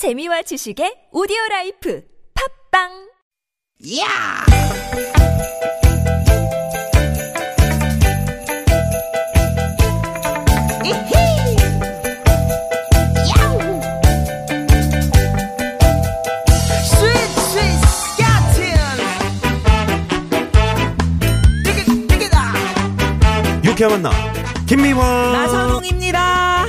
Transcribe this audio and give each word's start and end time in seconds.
재미와 0.00 0.40
지식의 0.40 1.12
오디오 1.12 1.36
라이프 1.50 2.00
팝빵 2.72 2.88
야! 4.00 4.06
이히! 10.82 11.12
야우! 13.28 13.60
스윗 16.82 17.12
스카틴! 17.84 18.72
유쾌한 23.66 23.92
김미화 24.66 25.32
나선홍입니다. 25.32 26.59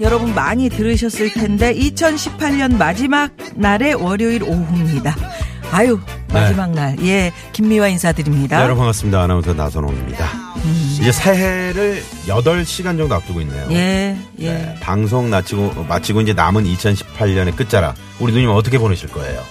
여러분 0.00 0.34
많이 0.34 0.68
들으셨을 0.68 1.32
텐데 1.32 1.74
2018년 1.74 2.76
마지막 2.76 3.32
날의 3.54 3.94
월요일 3.94 4.44
오후입니다. 4.44 5.16
아유, 5.72 6.00
마지막 6.32 6.70
날. 6.70 6.96
예, 7.04 7.32
김미화 7.52 7.88
인사드립니다. 7.88 8.56
네, 8.58 8.62
여러분 8.62 8.78
반갑습니다 8.78 9.22
아나운서 9.22 9.52
나선홍입니다 9.52 10.26
이제 10.98 11.12
새해를 11.12 12.02
8시간 12.26 12.96
정도 12.96 13.14
앞두고 13.14 13.40
있네요 13.42 13.68
예, 13.70 14.16
예. 14.38 14.52
네, 14.52 14.74
방송 14.80 15.30
마치고, 15.30 15.84
마치고 15.88 16.22
이제 16.22 16.32
남은 16.32 16.64
2018년의 16.64 17.54
끝자락 17.54 17.94
우리 18.18 18.32
누님 18.32 18.50
어떻게 18.50 18.78
보내실 18.78 19.08
거예요? 19.10 19.42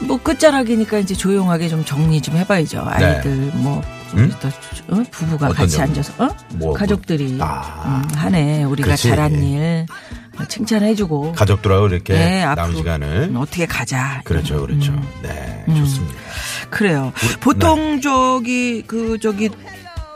뭐 0.00 0.16
끝자락이니까 0.22 0.98
이제 0.98 1.14
조용하게 1.14 1.68
좀 1.68 1.84
정리 1.84 2.20
좀 2.20 2.36
해봐야죠. 2.36 2.84
아이들 2.86 3.30
뭐. 3.54 3.82
네. 4.14 4.22
음? 4.22 4.32
또 4.40 4.48
어? 4.96 5.04
부부가 5.10 5.48
같이 5.48 5.76
정리? 5.76 5.88
앉아서 5.90 6.24
어? 6.24 6.28
뭐, 6.54 6.72
가족들이 6.74 7.38
아. 7.40 8.02
음, 8.10 8.16
한해 8.18 8.64
우리가 8.64 8.86
그렇지. 8.86 9.08
잘한 9.08 9.42
일 9.42 9.86
칭찬해주고 10.48 11.32
가족들하고 11.32 11.88
이렇게 11.88 12.12
네, 12.14 12.44
남은 12.44 12.76
시간을 12.76 13.32
어떻게 13.36 13.66
가자. 13.66 14.20
그렇죠 14.24 14.66
그렇죠 14.66 14.92
음. 14.92 15.08
네 15.22 15.64
음. 15.68 15.76
좋습니다 15.76 16.14
그래요. 16.70 17.12
보통 17.40 18.00
저기 18.00 18.82
그 18.86 19.18
저기 19.20 19.48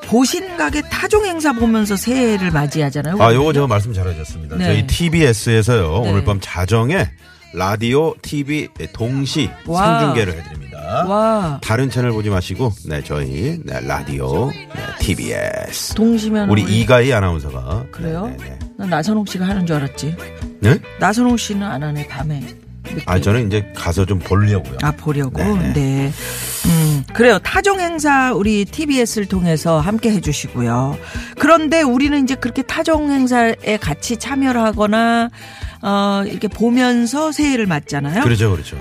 보신 0.07 0.57
가게 0.57 0.81
타종 0.83 1.27
행사 1.27 1.53
보면서 1.53 1.97
새해를 1.97 2.51
맞이하잖아요. 2.51 3.23
아 3.23 3.35
요거 3.35 3.53
제가 3.53 3.67
말씀 3.67 3.93
잘하셨습니다 3.93 4.57
네. 4.57 4.65
저희 4.65 4.87
TBS에서요 4.87 6.01
네. 6.03 6.11
오늘 6.11 6.25
밤 6.25 6.39
자정에 6.41 7.09
라디오 7.55 8.15
TV 8.23 8.69
동시 8.93 9.51
와. 9.67 10.01
생중계를 10.01 10.35
해드립니다 10.35 10.68
와 11.07 11.59
다른 11.63 11.91
채널 11.91 12.13
보지 12.13 12.31
마시고 12.31 12.73
네 12.87 13.03
저희 13.03 13.61
네, 13.65 13.81
라디오 13.87 14.51
네, 14.51 14.69
TBS 15.01 15.95
동시면 15.95 16.49
우리 16.51 16.63
이가희 16.63 17.13
아나운서가 17.13 17.87
그래요? 17.91 18.27
네, 18.27 18.37
네, 18.45 18.45
네. 18.51 18.59
난 18.79 18.91
나선홍 18.91 19.27
씨가 19.27 19.47
하는 19.47 19.67
줄 19.67 19.77
알았지. 19.77 20.17
네? 20.61 20.79
나선홍 21.01 21.37
씨는 21.37 21.67
안 21.67 21.83
하네 21.83 22.07
밤에. 22.07 22.43
아 23.07 23.21
저는 23.21 23.49
이제 23.49 23.71
가서 23.75 24.07
좀 24.07 24.19
보려고요. 24.19 24.79
아 24.83 24.93
보려고. 24.93 25.37
네네. 25.43 25.73
네. 25.75 26.13
음 26.67 27.05
그래요. 27.13 27.39
타종 27.41 27.81
행사 27.81 28.33
우리 28.33 28.65
TBS를 28.65 29.27
통해서 29.27 29.81
함께 29.81 30.11
해주시고요. 30.13 30.97
그런데 31.39 31.83
우리는 31.83 32.23
이제 32.23 32.35
그렇게 32.35 32.63
타종 32.63 33.11
행사에 33.11 33.77
같이 33.81 34.17
참여를 34.17 34.61
하거나 34.63 35.29
어 35.83 36.23
이렇게 36.27 36.49
보면서 36.49 37.31
새해를 37.33 37.67
맞잖아요. 37.67 38.23
그렇죠, 38.23 38.51
그렇죠. 38.51 38.77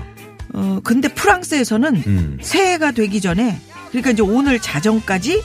어 0.54 0.80
근데 0.82 1.08
프랑스에서는 1.08 2.02
음. 2.06 2.38
새해가 2.40 2.92
되기 2.92 3.20
전에 3.20 3.60
그러니까 3.90 4.10
이제 4.10 4.22
오늘 4.22 4.60
자정까지 4.60 5.42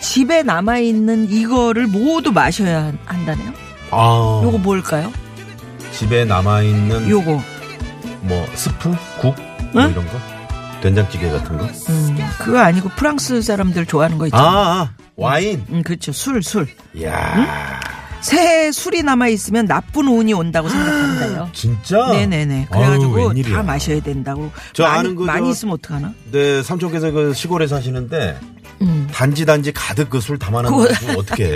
집에 0.00 0.42
남아 0.42 0.78
있는 0.78 1.30
이거를 1.30 1.86
모두 1.86 2.32
마셔야 2.32 2.92
한다네요. 3.06 3.52
아, 3.90 4.40
요거 4.44 4.58
뭘까요? 4.58 5.12
집에 5.92 6.24
남아 6.24 6.62
있는 6.62 7.08
요거. 7.08 7.42
뭐 8.22 8.46
스프, 8.54 8.94
국, 9.20 9.34
뭐 9.72 9.82
응? 9.84 9.90
이런 9.90 10.06
거, 10.06 10.18
된장찌개 10.82 11.30
같은 11.30 11.56
거. 11.56 11.64
음, 11.88 12.18
그거 12.38 12.58
아니고 12.58 12.88
프랑스 12.90 13.40
사람들 13.40 13.86
좋아하는 13.86 14.18
거 14.18 14.24
아, 14.24 14.26
있잖아요. 14.26 14.48
아 14.48 14.90
와인. 15.16 15.64
음, 15.70 15.82
그렇죠. 15.82 16.12
술, 16.12 16.42
술. 16.42 16.66
이야, 16.94 17.75
새해 18.20 18.72
술이 18.72 19.02
남아 19.02 19.28
있으면 19.28 19.66
나쁜 19.66 20.08
운이 20.08 20.32
온다고 20.32 20.68
생각한대요. 20.68 21.50
진짜. 21.54 22.06
네네네. 22.12 22.54
아유, 22.70 22.80
그래가지고 22.80 23.12
웬일이야. 23.28 23.56
다 23.56 23.62
마셔야 23.62 24.00
된다고. 24.00 24.50
저 24.72 24.84
많이, 24.84 24.98
아는 24.98 25.14
그 25.16 25.22
많이 25.24 25.46
저- 25.46 25.50
있으면 25.52 25.74
어떡하나? 25.74 26.12
네, 26.32 26.62
삼촌께서 26.62 27.10
그 27.12 27.32
시골에 27.34 27.66
사시는데 27.66 28.38
음. 28.82 29.08
단지 29.12 29.44
단지 29.46 29.72
가득 29.72 30.10
그 30.10 30.20
술 30.20 30.38
담아놔가지고 30.38 31.12
어떻게? 31.18 31.54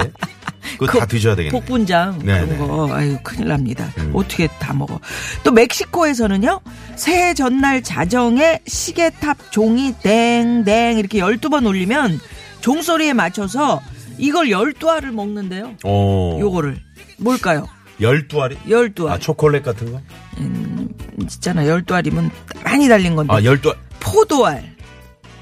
그거 0.78 0.99
다 1.00 1.06
드셔야 1.06 1.34
되겠네. 1.34 1.50
복분장 1.59 2.19
네네. 2.20 2.47
그런 2.56 2.69
거 2.69 2.94
아유 2.94 3.19
큰일 3.22 3.49
납니다. 3.49 3.91
음. 3.99 4.12
어떻게 4.15 4.47
다 4.47 4.72
먹어? 4.72 5.00
또 5.43 5.50
멕시코에서는요 5.50 6.60
새해 6.97 7.34
전날 7.34 7.82
자정에 7.82 8.60
시계탑 8.66 9.50
종이 9.50 9.93
땡땡 10.03 10.99
이렇게 10.99 11.19
12번 11.20 11.66
울리면 11.66 12.20
종소리에 12.60 13.12
맞춰서 13.15 13.81
이걸 14.20 14.48
12알을 14.48 15.12
먹는데요. 15.12 15.75
어, 15.84 16.36
요거를 16.41 16.78
뭘까요? 17.19 17.66
열두 18.00 18.42
알이? 18.42 18.56
12알. 18.69 19.08
아, 19.08 19.19
초콜릿 19.19 19.62
같은 19.62 19.92
거? 19.92 20.00
음, 20.38 20.88
있잖아. 21.20 21.62
12알이면 21.64 22.31
많이 22.64 22.88
달린 22.88 23.14
건데. 23.16 23.32
아, 23.34 23.42
열두 23.44 23.70
알. 23.70 23.76
포도알. 24.00 24.76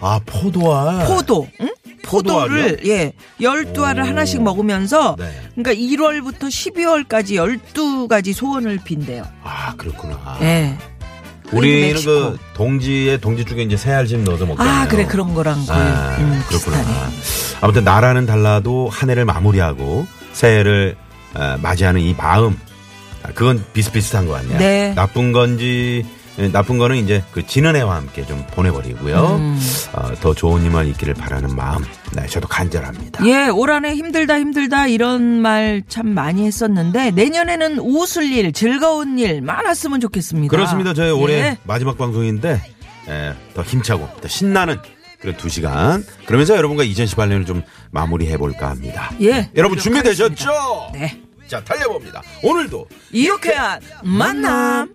아, 0.01 0.21
포도알. 0.27 1.07
포도. 1.07 1.49
응? 1.61 1.69
포도알이요? 2.03 2.63
포도를 2.63 2.87
예. 2.87 3.13
12알을 3.41 3.99
오. 3.99 4.07
하나씩 4.07 4.43
먹으면서 4.43 5.17
네. 5.19 5.31
그러니까 5.55 5.73
1월부터 5.75 6.49
12월까지 6.49 7.35
12가지 7.37 8.33
소원을 8.33 8.79
빈대요. 8.85 9.25
아, 9.43 9.75
그렇구나. 9.77 10.39
예. 10.41 10.77
우리는 11.53 11.93
멕시코. 11.93 12.11
그 12.13 12.37
동지에 12.55 13.17
동지 13.19 13.45
쪽에 13.45 13.63
이제 13.63 13.77
새알집 13.77 14.21
넣어서 14.21 14.47
먹잖아요. 14.47 14.83
아, 14.83 14.89
그래 14.89 15.07
그런 15.07 15.35
거랑 15.35 15.65
거의 15.67 15.79
아, 15.81 16.17
음, 16.19 16.43
그렇구나. 16.49 16.77
비슷하네. 16.79 17.59
아무튼 17.61 17.85
나라는 17.85 18.27
달라도 18.27 18.89
한 18.91 19.11
해를 19.11 19.25
마무리하고 19.25 20.07
새해를 20.33 20.97
어, 21.35 21.57
맞이하는 21.61 22.01
이 22.01 22.15
마음, 22.17 22.59
아, 23.23 23.29
그건 23.35 23.65
비슷비슷한 23.73 24.27
것 24.27 24.35
같네요. 24.35 24.59
네. 24.59 24.93
나쁜 24.95 25.33
건지 25.33 26.05
예, 26.05 26.18
나쁜 26.53 26.79
거는 26.79 26.97
이제 26.97 27.23
그 27.33 27.45
지는 27.47 27.75
해와 27.75 27.97
함께 27.97 28.25
좀 28.25 28.45
보내버리고요. 28.53 29.37
음. 29.41 29.61
어, 29.93 30.15
더 30.21 30.35
좋은 30.35 30.63
일만 30.63 30.87
있기를 30.89 31.15
바라는 31.15 31.57
마음, 31.57 31.85
네, 32.15 32.27
저도 32.27 32.47
간절합니다. 32.47 33.27
예, 33.27 33.49
올 33.49 33.71
한해 33.71 33.95
힘들다 33.95 34.39
힘들다 34.39 34.87
이런 34.87 35.41
말 35.41 35.83
참 35.89 36.09
많이 36.15 36.47
했었는데 36.47 37.11
내년에는 37.13 37.79
웃을 37.79 38.25
일, 38.31 38.53
즐거운 38.53 39.19
일 39.19 39.41
많았으면 39.43 40.01
좋겠습니다. 40.01 40.51
그렇습니다. 40.51 40.95
저희 40.95 41.11
올해 41.11 41.35
예. 41.35 41.59
마지막 41.65 41.97
방송인데 41.99 42.61
예, 43.09 43.35
더 43.55 43.63
힘차고 43.63 44.09
더 44.21 44.29
신나는 44.29 44.77
그런 45.21 45.37
두 45.37 45.49
시간 45.49 46.05
그러면서 46.27 46.55
여러분과 46.57 46.85
2018년을 46.85 47.47
좀 47.47 47.63
마무리해 47.91 48.37
볼까 48.37 48.71
합니다. 48.71 49.11
예. 49.21 49.51
여러분 49.57 49.79
노력하겠습니다. 49.79 49.81
준비되셨죠? 50.13 50.91
네. 50.95 51.21
자 51.49 51.65
달려봅니다. 51.65 52.23
오늘도 52.43 52.87
유쾌한 53.15 53.81
만남. 54.03 54.95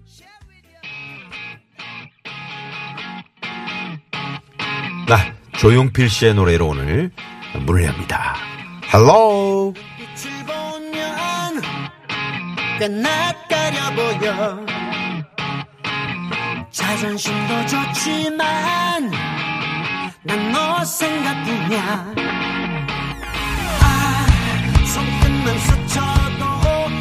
나 5.07 5.17
조용필 5.57 6.09
씨의 6.09 6.33
노래로 6.35 6.67
오늘 6.67 7.11
문을 7.65 7.85
엽니다. 7.85 8.35
Hello 8.93 9.73
눈빛을 9.97 10.45
보면 10.45 11.61
꽤 12.79 12.87
낯가려 12.87 13.95
보여. 13.95 14.65
자존심도 16.71 17.65
좋지만 17.67 19.11
난 20.25 20.51
너 20.53 20.83
생각뿐이야. 20.85 22.13
아 23.81 24.25
손끝만 24.85 25.59
스쳐도 25.59 26.45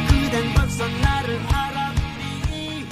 그댄 0.07 0.53
벌써 0.53 0.87
나를 0.87 1.39
알아보니. 1.51 2.85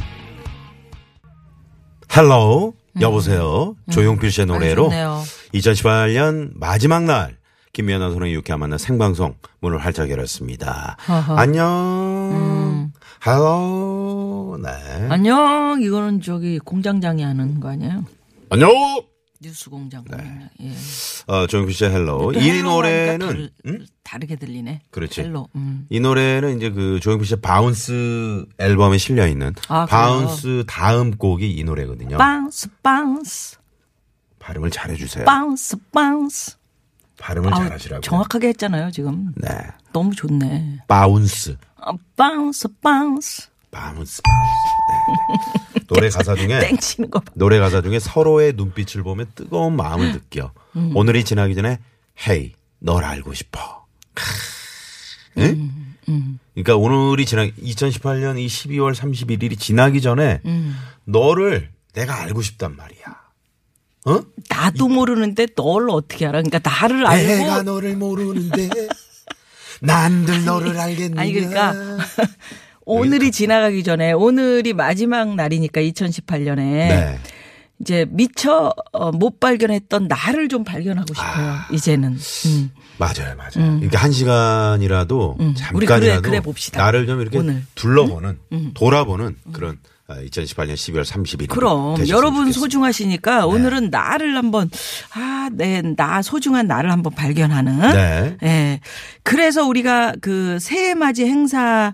Hello 2.16 2.74
여보세요. 3.00 3.76
조용필 3.92 4.32
씨의 4.32 4.48
노래로 4.48 4.86
음. 4.86 4.90
좋네요. 4.90 5.24
2018년 5.54 6.52
마지막 6.56 7.04
날 7.04 7.38
김미연 7.74 8.12
나선홍의 8.12 8.34
유쾌한 8.34 8.60
만남 8.60 8.78
생방송 8.78 9.36
문을 9.62 9.78
활짝 9.78 10.10
열었습니다. 10.10 10.98
허허. 11.08 11.34
음. 11.34 11.40
안녕. 11.40 12.92
Hello. 13.26 14.60
네. 14.62 14.70
안녕. 15.10 15.80
이거는 15.82 16.22
저기 16.22 16.60
공장장이 16.60 17.24
하는 17.24 17.60
거 17.60 17.70
아니에요? 17.70 18.04
안녕. 18.50 18.70
뉴스 19.42 19.70
공장. 19.72 20.04
네. 20.10 20.50
예. 20.62 20.72
어, 21.26 21.48
조용필 21.48 21.74
씨의 21.74 21.90
Hello. 21.92 22.34
이 22.34 22.38
Hello가 22.40 22.74
노래는 22.76 23.28
다르, 23.28 23.50
응? 23.66 23.86
다르게 24.04 24.36
들리네. 24.36 24.82
그렇지. 24.92 25.22
Hello. 25.22 25.50
음. 25.56 25.88
이 25.90 26.00
노래는 26.00 26.58
이제 26.58 26.70
그 26.70 27.00
조용필 27.02 27.26
씨의 27.28 27.42
Bounce 27.42 28.46
앨범에 28.60 28.98
실려 29.00 29.28
있는 29.28 29.54
아, 29.68 29.86
그래요? 29.86 29.88
Bounce 29.88 30.64
다음 30.68 31.12
곡이 31.18 31.52
이 31.56 31.64
노래거든요. 31.64 32.18
Bounce 32.18 32.68
Bounce 32.84 33.58
발음을 34.40 34.70
잘해 34.70 34.96
주세요. 34.96 35.26
Bounce 35.26 35.76
Bounce. 35.92 36.58
발음을 37.20 37.54
아우, 37.54 37.64
잘하시라고. 37.64 38.02
정확하게 38.02 38.48
했잖아요, 38.50 38.92
지금. 38.92 39.32
네. 39.38 39.50
너무 39.94 40.14
좋네. 40.16 40.80
Bounce. 40.88 41.58
아, 41.78 41.92
Bounce, 42.16 42.68
Bounce. 42.82 43.48
Bounce. 43.72 44.22
Bounce. 44.22 44.22
네. 44.24 45.71
노래 45.94 46.10
가사 46.10 46.36
중에 46.36 46.60
땡 46.60 46.78
치는 46.78 47.10
거 47.10 47.20
봐. 47.20 47.32
노래 47.36 47.60
가사 47.60 47.82
중에 47.82 48.00
서로의 48.00 48.54
눈빛을 48.56 49.04
보면 49.04 49.28
뜨거운 49.36 49.76
마음을 49.76 50.14
느껴. 50.14 50.52
음. 50.76 50.92
오늘이 50.96 51.24
지나기 51.26 51.54
전에 51.56 51.80
hey 52.28 52.54
널 52.80 53.04
알고 53.04 53.34
싶어. 53.34 53.86
크. 54.14 54.24
응? 55.38 55.72
음, 56.10 56.40
그러니까 56.56 56.76
오늘이 56.76 57.26
지나 57.26 57.46
2018년 57.46 58.40
이 58.40 58.48
12월 58.48 58.94
31일이 58.94 59.58
지나기 59.60 60.02
전에 60.02 60.42
음. 60.46 60.78
너를 61.06 61.70
내가 61.94 62.20
알고 62.22 62.42
싶단 62.42 62.76
말이야. 62.76 63.22
어? 64.06 64.20
나도 64.50 64.88
모르는데 64.88 65.46
널 65.56 65.90
어떻게 65.90 66.26
알아? 66.26 66.42
그러니까 66.42 66.60
나를 66.64 67.00
내가 67.02 67.54
알고. 67.56 67.64
너를 67.64 67.96
모르는데 67.96 68.70
난들 69.82 70.44
너를 70.46 70.78
알겠느냐. 70.80 71.22
아니, 71.22 71.34
그러니까 71.34 71.74
오늘이 73.00 73.32
지나가기 73.32 73.84
전에 73.84 74.12
오늘이 74.12 74.74
마지막 74.74 75.36
날이니까 75.36 75.82
2018년에 75.82 76.58
네. 76.58 77.20
이제 77.80 78.06
미처 78.10 78.74
어, 78.92 79.12
못 79.12 79.40
발견했던 79.40 80.08
나를 80.08 80.50
좀 80.50 80.64
발견하고 80.64 81.14
싶어요. 81.14 81.56
이제는. 81.72 82.18
음. 82.46 82.72
맞아요, 82.98 83.36
맞아요. 83.36 83.80
이렇게 83.82 83.98
한 83.98 84.12
시간이라도 84.12 85.38
음. 85.40 85.56
잠깐이라도 85.56 86.02
그래, 86.02 86.22
그래 86.22 86.40
봅시다. 86.42 86.84
나를 86.84 87.08
좀 87.08 87.22
이렇게 87.22 87.40
오늘. 87.40 87.54
음. 87.56 87.68
둘러보는, 87.74 88.38
돌아보는 88.76 89.36
그런 89.52 89.80
2018년 90.08 90.74
12월 90.74 91.04
31일. 91.04 91.48
그럼 91.50 92.08
여러분 92.10 92.52
소중하시니까 92.52 93.46
오늘은 93.48 93.90
나를 93.90 94.36
한번 94.36 94.70
아, 95.16 95.50
네, 95.52 95.82
나 95.82 96.22
소중한 96.22 96.68
나를 96.68 96.92
한번 96.92 97.14
발견하는. 97.16 97.80
네. 97.80 98.38
예. 98.44 98.80
그래서 99.24 99.66
우리가 99.66 100.14
그 100.22 100.60
새해 100.60 100.94
맞이 100.94 101.26
행사 101.26 101.94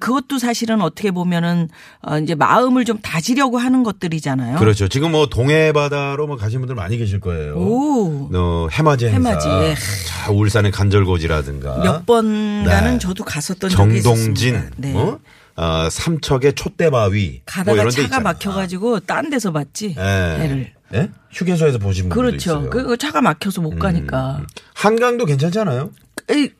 그것도 0.00 0.38
사실은 0.38 0.80
어떻게 0.80 1.10
보면은 1.10 1.68
어, 2.00 2.18
이제 2.18 2.34
마음을 2.34 2.84
좀 2.84 2.98
다지려고 2.98 3.58
하는 3.58 3.82
것들이잖아요. 3.82 4.58
그렇죠. 4.58 4.88
지금 4.88 5.12
뭐 5.12 5.26
동해 5.26 5.72
바다로 5.72 6.26
뭐 6.26 6.36
가신 6.36 6.60
분들 6.60 6.74
많이 6.74 6.96
계실 6.96 7.20
거예요. 7.20 7.56
오. 7.56 8.30
어, 8.34 8.68
해맞이 8.72 9.06
행사. 9.06 9.16
해맞이, 9.16 9.48
예. 9.48 9.74
자, 10.06 10.30
울산의 10.32 10.72
간절고지라든가. 10.72 11.78
몇 11.82 12.06
번가는 12.06 12.92
네. 12.92 12.98
저도 12.98 13.24
갔었던 13.24 13.70
정동진, 13.70 14.54
있었습니다. 14.54 14.70
네. 14.78 14.92
뭐, 14.92 15.20
어, 15.56 15.88
삼척의 15.90 16.54
촛대바위. 16.54 17.42
가다가 17.46 17.72
뭐 17.72 17.74
이런 17.74 17.88
데 17.88 17.96
차가 17.96 18.04
있잖아. 18.04 18.22
막혀가지고 18.22 19.00
딴 19.00 19.30
데서 19.30 19.52
봤지. 19.52 19.94
예. 19.98 20.02
해를. 20.42 20.72
예? 20.94 21.10
휴게소에서 21.32 21.78
보신 21.78 22.08
분들 22.08 22.16
그렇죠. 22.16 22.36
있어요. 22.36 22.64
음, 22.64 22.70
그 22.70 22.96
차가 22.96 23.20
막혀서 23.20 23.60
못 23.60 23.78
가니까. 23.78 24.40
한강도 24.74 25.24
괜찮잖아요. 25.24 25.90
에이, 26.30 26.50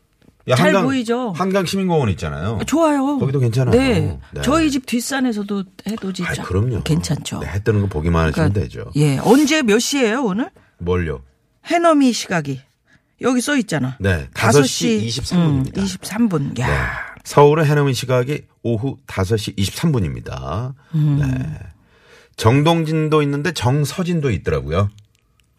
야, 0.49 0.55
잘 0.55 0.69
한강, 0.69 0.85
보이죠? 0.85 1.33
한강 1.33 1.67
시민공원 1.67 2.09
있잖아요. 2.11 2.61
좋아요. 2.67 3.19
거기도 3.19 3.41
괜찮아요. 3.41 3.77
네. 3.77 4.19
네. 4.33 4.43
저희 4.43 4.71
집 4.71 4.87
뒷산에서도 4.87 5.65
해돋이 5.89 6.15
아, 6.25 6.35
쫙 6.35 6.43
그럼요. 6.45 6.83
괜찮죠. 6.85 7.41
네, 7.41 7.49
해 7.49 7.63
뜨는 7.63 7.81
거 7.83 7.87
보기만 7.89 8.29
하시면 8.29 8.53
그러니까, 8.53 8.61
되죠. 8.61 8.91
예. 8.95 9.19
언제 9.19 9.63
몇 9.63 9.79
시예요, 9.81 10.23
오늘? 10.23 10.51
뭘요? 10.79 11.23
해넘이 11.67 12.13
시각이. 12.13 12.61
여기 13.23 13.41
써 13.41 13.57
있잖아. 13.57 13.97
네, 13.99 14.29
5시 14.35 14.61
5시 14.63 15.07
23분 15.09 15.49
입니다. 15.57 15.83
23분. 15.83 16.59
야. 16.61 16.67
네. 16.69 16.77
서울은 17.25 17.65
해넘이 17.65 17.93
시각이 17.95 18.43
오후 18.63 18.99
5시 19.09 19.57
23분입니다. 19.57 20.75
음. 20.95 21.19
네. 21.21 21.59
정동진도 22.37 23.23
있는데 23.23 23.53
정서진도 23.53 24.31
있더라고요. 24.31 24.91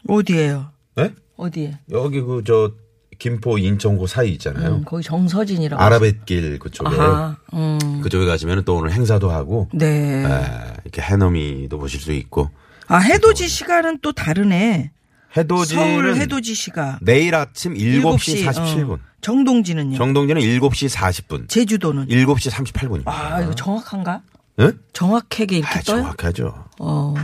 어디예요? 0.06 0.70
네? 0.96 1.12
어디에? 1.36 1.78
여기 1.90 2.20
그저 2.22 2.72
김포 3.18 3.58
인천 3.58 3.98
그 3.98 4.06
사이 4.06 4.30
있잖아요. 4.32 4.76
음, 4.76 4.84
거기 4.84 5.02
정서진이라고. 5.02 5.82
아라뱃길 5.82 6.58
그쪽에 6.58 6.88
아하. 6.96 7.36
음. 7.54 8.00
그쪽에 8.02 8.26
가시면 8.26 8.64
또 8.64 8.76
오늘 8.76 8.92
행사도 8.92 9.30
하고 9.30 9.68
네. 9.72 10.24
에, 10.24 10.72
이렇게 10.84 11.02
해넘이도 11.02 11.78
보실 11.78 12.00
수 12.00 12.12
있고 12.12 12.50
아, 12.86 12.98
해돋이 12.98 13.48
시간은 13.48 13.98
또 14.02 14.12
다르네. 14.12 14.92
해돋이는 15.36 15.66
서울 15.66 16.14
해돋이 16.16 16.54
시가. 16.54 17.00
내일 17.02 17.34
아침 17.34 17.74
7시 17.74 18.44
47분. 18.46 18.92
어. 18.92 18.98
정동진은요? 19.20 19.96
정동진은 19.98 20.40
7시 20.40 20.88
40분. 20.94 21.48
제주도는? 21.48 22.06
7시 22.06 22.50
38분입니다. 22.50 23.02
아, 23.08 23.40
이거 23.42 23.54
정확한가? 23.54 24.22
응? 24.60 24.78
정확하게 24.92 25.58
이렇게 25.58 25.78
아, 25.78 25.82
떠요? 25.82 25.96
정확하죠. 26.02 26.64
어. 26.78 27.14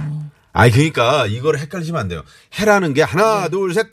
아니 0.53 0.71
그러니까 0.73 1.27
이걸 1.27 1.59
헷갈리시면 1.59 2.01
안 2.01 2.09
돼요. 2.09 2.23
해라는 2.59 2.95
게 2.95 3.03
하나 3.03 3.49
둘셋뿅 3.49 3.91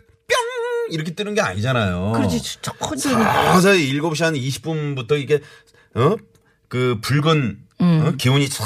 이렇게 0.92 1.14
뜨는 1.14 1.34
게 1.34 1.42
아니잖아요. 1.42 2.12
네. 2.14 2.20
그렇지, 2.20 2.58
천천히. 2.62 3.24
서서히 3.54 3.94
7시 3.94 4.24
한 4.24 4.34
20분부터 4.34 5.20
이게 5.20 5.40
어? 5.96 6.16
그 6.68 7.00
붉은 7.02 7.58
음. 7.82 8.06
어? 8.06 8.12
기운이 8.18 8.48
싹 8.48 8.66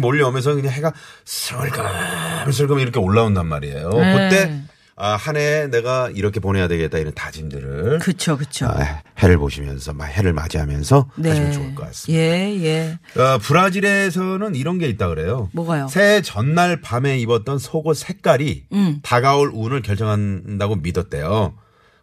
몰려오면서 0.00 0.54
그냥 0.54 0.72
해가 0.72 0.92
슬금슬금 1.24 2.78
이렇게 2.78 2.98
올라온단 2.98 3.46
말이에요. 3.46 3.90
네. 3.90 4.12
그때 4.28 4.62
아, 4.98 5.14
한 5.14 5.36
해 5.36 5.66
내가 5.68 6.08
이렇게 6.14 6.40
보내야 6.40 6.68
되겠다 6.68 6.96
이런 6.96 7.12
다짐들을 7.12 7.98
그쵸, 7.98 8.38
그쵸. 8.38 8.64
아, 8.66 9.02
해를 9.18 9.36
보시면서 9.36 9.92
막 9.92 10.06
해를 10.06 10.32
맞이하면서 10.32 11.10
하시면 11.22 11.52
좋을 11.52 11.74
것 11.74 11.84
같습니다. 11.88 12.18
예, 12.24 12.64
예. 12.64 13.20
어, 13.20 13.36
브라질에서는 13.38 14.54
이런 14.54 14.78
게 14.78 14.88
있다 14.88 15.08
그래요. 15.08 15.50
뭐가요? 15.52 15.88
새해 15.88 16.22
전날 16.22 16.80
밤에 16.80 17.18
입었던 17.18 17.58
속옷 17.58 17.94
색깔이 17.96 18.64
음. 18.72 19.00
다가올 19.02 19.50
운을 19.52 19.82
결정한다고 19.82 20.76
믿었대요. 20.76 21.54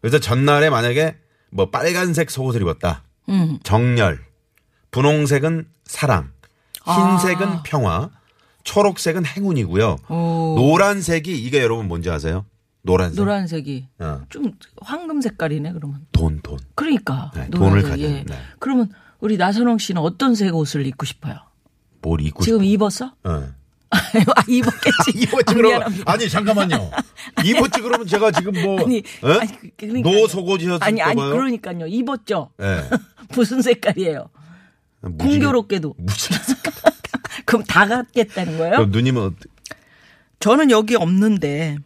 그래서 0.02 0.20
전날에 0.20 0.70
만약에 0.70 1.16
뭐 1.50 1.72
빨간색 1.72 2.30
속옷을 2.30 2.62
입었다. 2.62 3.04
음. 3.30 3.58
정열. 3.64 4.20
분홍색은 4.92 5.66
사랑. 5.86 6.30
흰색은 6.86 7.48
아. 7.48 7.64
평화. 7.66 8.10
초록색은 8.64 9.26
행운이고요. 9.26 9.96
오. 10.10 10.56
노란색이 10.58 11.36
이게 11.44 11.62
여러분 11.64 11.88
뭔지 11.88 12.10
아세요? 12.12 12.46
노란색. 12.84 13.18
노란색이. 13.18 13.88
어, 14.00 14.22
좀 14.30 14.52
황금 14.82 15.22
색깔이네, 15.22 15.72
그러면. 15.74 16.06
돈, 16.12 16.40
돈. 16.42 16.58
그러니까. 16.76 17.32
네, 17.34 17.50
돈을 17.50 17.70
노란색, 17.70 17.90
가진, 17.92 18.06
예. 18.12 18.24
네. 18.28 18.36
그러면 18.60 18.90
우리 19.20 19.38
나선홍 19.38 19.78
씨는 19.78 20.02
어떤 20.02 20.36
색 20.36 20.54
옷을 20.54 20.86
입고 20.86 21.06
싶어요? 21.06 21.36
뭘 22.02 22.20
입고 22.22 22.44
지금 22.44 22.60
싶어? 22.60 22.66
입었어? 22.74 23.06
어. 23.24 23.30
아, 23.94 24.44
입었겠지. 24.48 25.12
입었지 25.16 25.44
아, 25.48 25.54
그러면 25.54 25.78
미안합니다. 25.80 26.12
아니 26.12 26.30
잠깐만요. 26.30 26.92
입었지 27.46 27.80
그러면 27.82 28.06
제가 28.08 28.32
지금 28.32 28.52
뭐 28.62 28.80
아니, 28.82 28.98
에? 28.98 29.04
아니, 29.40 29.58
그- 29.60 29.70
그러니까요. 29.78 30.14
no 30.14 30.28
속옷이었을까 30.28 30.86
아니, 30.86 31.02
아니, 31.02 31.16
봐요. 31.16 31.30
그러니까요. 31.32 31.88
입었죠. 31.88 32.50
예. 32.62 32.90
무슨 33.34 33.62
색깔이에요? 33.62 34.30
무지개- 35.04 35.18
공교롭게도. 35.20 35.96
무지개 35.98 36.36
색깔. 36.36 36.74
그럼 37.46 37.64
다 37.64 37.86
갖겠다는 37.88 38.58
거예요? 38.58 38.72
그럼 38.78 38.92
누님은? 38.92 39.36
저는 40.40 40.72
여기 40.72 40.96
없는데 40.96 41.78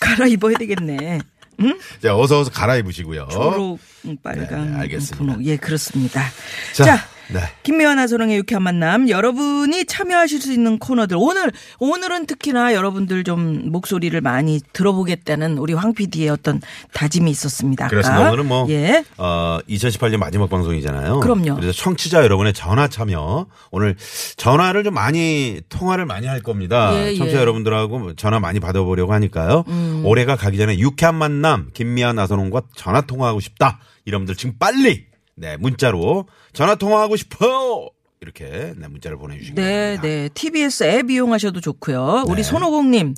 갈아입어야 0.00 0.56
되겠네. 0.58 1.20
응? 1.60 1.78
자, 2.02 2.16
어서 2.16 2.40
어서 2.40 2.50
갈아입으시고요. 2.50 3.28
초록, 3.30 3.78
음, 4.04 4.16
빨강, 4.22 4.64
네, 4.66 4.70
네, 4.72 4.76
알겠습니다. 4.80 5.16
분홍. 5.16 5.44
예, 5.44 5.56
그렇습니다. 5.56 6.22
자, 6.74 6.84
자, 6.84 7.08
네. 7.32 7.40
김미화 7.62 7.94
나선홍의 7.94 8.36
유쾌한 8.38 8.62
만남 8.62 9.08
여러분이 9.08 9.86
참여하실 9.86 10.40
수 10.40 10.52
있는 10.52 10.78
코너들 10.78 11.16
오늘 11.18 11.52
오늘은 11.78 12.26
특히나 12.26 12.74
여러분들 12.74 13.24
좀 13.24 13.70
목소리를 13.70 14.18
많이 14.20 14.60
들어보겠다는 14.72 15.58
우리 15.58 15.72
황 15.72 15.94
PD의 15.94 16.28
어떤 16.28 16.60
다짐이 16.92 17.30
있었습니다. 17.30 17.88
그렇습니다. 17.88 18.28
오늘은 18.28 18.46
뭐 18.46 18.66
예. 18.68 19.04
어, 19.16 19.58
2018년 19.68 20.18
마지막 20.18 20.48
방송이잖아요. 20.48 21.20
그럼요. 21.20 21.56
그래서 21.56 21.72
청취자 21.72 22.22
여러분의 22.22 22.52
전화 22.52 22.88
참여 22.88 23.46
오늘 23.70 23.96
전화를 24.36 24.84
좀 24.84 24.94
많이 24.94 25.60
통화를 25.68 26.06
많이 26.06 26.26
할 26.26 26.40
겁니다. 26.40 26.92
예, 26.94 27.10
음. 27.10 27.16
청취자 27.16 27.38
예. 27.38 27.40
여러분들하고 27.40 28.14
전화 28.14 28.38
많이 28.40 28.60
받아보려고 28.60 29.12
하니까요. 29.12 29.64
올해가 30.04 30.36
가기 30.36 30.58
전에 30.58 30.78
유쾌한 30.78 31.14
만남 31.16 31.70
김미아 31.74 32.12
나선홍과 32.12 32.62
전화 32.74 33.00
통화하고 33.00 33.40
싶다. 33.40 33.80
이러분들 34.04 34.36
지금 34.36 34.54
빨리 34.58 35.05
네 35.36 35.56
문자로 35.56 36.26
전화 36.52 36.74
통화하고 36.74 37.16
싶어요. 37.16 37.88
이렇게 38.20 38.72
네, 38.76 38.88
문자를 38.88 39.18
보내주시기 39.18 39.54
네, 39.54 39.96
바랍니다. 39.96 40.02
네. 40.02 40.28
TBS 40.32 40.84
앱 40.84 41.10
이용하셔도 41.10 41.60
좋고요. 41.60 42.24
우리 42.26 42.36
네. 42.36 42.42
손오공님 42.42 43.14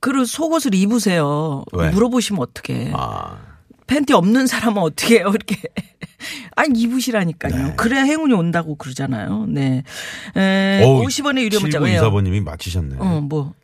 그 0.00 0.24
속옷을 0.24 0.74
입으세요. 0.74 1.64
왜? 1.72 1.90
물어보시면 1.90 2.42
어떡해. 2.42 2.92
아, 2.94 3.38
팬티 3.86 4.12
없는 4.12 4.46
사람은 4.46 4.80
어떻게 4.82 5.16
해요? 5.16 5.32
이렇게. 5.34 5.56
아니, 6.56 6.78
입으시라니까요. 6.80 7.68
네. 7.68 7.74
그래야 7.76 8.02
행운이 8.02 8.34
온다고 8.34 8.76
그러잖아요. 8.76 9.46
네. 9.46 9.82
에, 10.36 10.82
어우, 10.84 11.04
50원의 11.04 11.42
유료 11.42 11.60
문자. 11.60 11.78
79 11.78 11.84
왜요? 11.84 11.96
이사번님이 11.96 12.40
맞히셨네. 12.42 12.96
어, 12.98 13.20
뭐, 13.22 13.54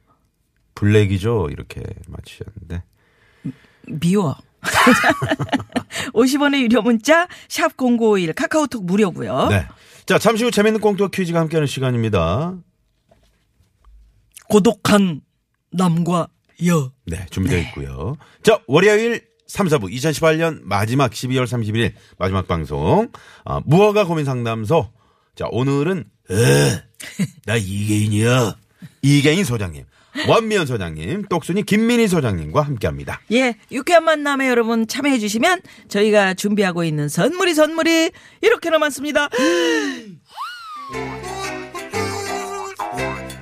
블랙이죠 0.75 1.49
이렇게 1.51 1.83
맞히셨는데. 2.09 2.83
미워. 3.89 4.37
50원의 6.15 6.61
유료 6.63 6.83
문자, 6.83 7.29
샵 7.49 7.77
0951, 7.77 8.33
카카오톡 8.35 8.85
무료고요 8.85 9.49
네. 9.49 9.67
자, 10.07 10.19
잠시 10.19 10.45
후 10.45 10.51
재밌는 10.51 10.81
꽁트와 10.81 11.09
퀴즈가 11.13 11.41
함께하는 11.41 11.67
시간입니다. 11.67 12.55
고독한 14.49 15.23
남과 15.73 16.29
여. 16.67 16.93
네, 17.07 17.27
준비되어 17.31 17.59
있고요. 17.61 18.17
자, 18.43 18.61
월요일 18.67 19.25
3, 19.47 19.67
4부 19.69 19.93
2018년 19.93 20.61
마지막 20.63 21.11
12월 21.11 21.45
31일 21.45 21.93
마지막 22.19 22.47
방송 22.49 23.09
아, 23.45 23.61
무허가 23.65 24.05
고민 24.05 24.25
상담소. 24.25 24.91
자 25.37 25.47
오늘은 25.51 26.05
에, 26.31 26.83
나 27.45 27.57
이계인이야. 27.57 28.57
이계인 29.03 29.45
소장님, 29.45 29.85
원미연 30.29 30.67
소장님, 30.67 31.25
똑순이 31.29 31.65
김민희 31.65 32.09
소장님과 32.09 32.63
함께합니다. 32.63 33.21
예, 33.33 33.57
유쾌한 33.73 34.05
만남에 34.05 34.49
여러분 34.49 34.87
참여해 34.87 35.19
주시면 35.19 35.61
저희가 35.89 36.35
준비하고 36.35 36.85
있는 36.85 37.09
선물이 37.09 37.55
선물이 37.55 38.11
이렇게나 38.41 38.79
많습니다. 38.79 39.29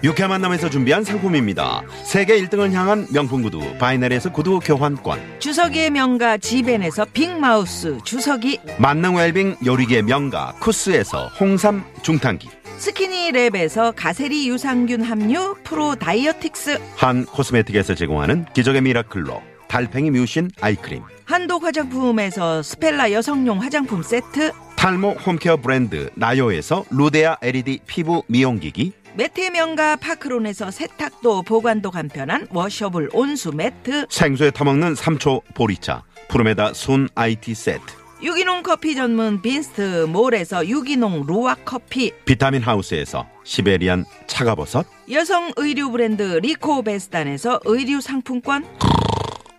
유쾌한 0.05 0.31
만남에서 0.31 0.69
준비한 0.69 1.05
상품입니다. 1.05 1.83
세계 2.05 2.37
1등을 2.43 2.73
향한 2.73 3.07
명품 3.13 3.43
구두 3.43 3.61
바이네르에서 3.79 4.33
구두 4.33 4.59
교환권, 4.59 5.39
주서기의 5.39 5.91
명가 5.91 6.39
지벤에서 6.39 7.05
빅마우스 7.13 7.99
주서기 8.05 8.59
만능 8.79 9.15
웰빙 9.15 9.59
요리계 9.65 10.03
명가 10.03 10.55
쿠스에서 10.59 11.29
홍삼 11.39 11.85
중탕기, 12.03 12.49
스키니랩에서 12.83 13.93
가세리 13.95 14.49
유산균 14.49 15.03
함유 15.03 15.55
프로 15.63 15.95
다이어틱스. 15.95 16.81
한 16.97 17.25
코스메틱에서 17.27 17.95
제공하는 17.95 18.45
기적의 18.55 18.81
미라클로 18.81 19.41
달팽이 19.69 20.11
뮤신 20.11 20.51
아이크림, 20.61 21.01
한독 21.25 21.63
화장품에서 21.63 22.61
스펠라 22.65 23.13
여성용 23.13 23.63
화장품 23.63 24.03
세트. 24.03 24.51
탈모 24.75 25.13
홈케어 25.13 25.59
브랜드 25.59 26.11
나요에서 26.17 26.85
루데아 26.91 27.37
LED 27.41 27.79
피부 27.87 28.25
미용기기, 28.27 28.93
매트의 29.15 29.51
명가 29.51 29.95
파크론에서 29.95 30.73
세탁도 30.73 31.43
보관도 31.43 31.93
간편한 31.93 32.49
washable 32.51 33.11
온수 33.13 33.53
매트. 33.53 34.07
생수에 34.11 34.51
타먹는 34.51 34.97
삼초 34.97 35.43
보리차, 35.55 36.03
푸르메다 36.27 36.73
순 36.75 37.09
IT 37.15 37.55
세트, 37.55 38.02
유기농 38.23 38.63
커피 38.63 38.95
전문 38.95 39.43
빈스트 39.43 40.07
몰에서 40.07 40.67
유기농 40.67 41.25
루아 41.27 41.57
커피 41.65 42.13
비타민 42.25 42.63
하우스에서 42.63 43.27
시베리안 43.43 44.05
차가버섯, 44.29 44.87
여성 45.11 45.51
의류 45.57 45.91
브랜드 45.91 46.23
리코베스탄에서 46.23 47.61
의류 47.65 48.01
상품권 48.01 48.65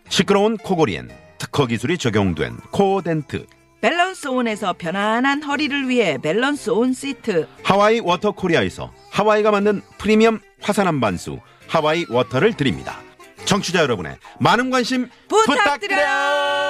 시끄러운 0.08 0.56
코골이엔 0.56 1.10
특허 1.40 1.66
기술이 1.66 1.98
적용된 1.98 2.56
코덴트, 2.72 3.46
밸런스 3.82 4.28
온에서 4.28 4.74
편안한 4.78 5.44
허리를 5.44 5.90
위해 5.90 6.18
밸런스 6.18 6.70
온 6.70 6.94
시트 6.94 7.50
하와이 7.64 8.00
워터 8.00 8.32
코리아에서 8.32 8.94
하와이가 9.12 9.52
만든 9.52 9.82
프리미엄 9.98 10.40
화산 10.62 10.88
암반수 10.88 11.40
하와이 11.68 12.06
워터를 12.10 12.54
드립니다. 12.54 12.96
청취자 13.44 13.82
여러분의 13.82 14.16
많은 14.40 14.70
관심 14.70 15.10
부탁드려요. 15.28 15.64
부탁드려요. 15.64 16.63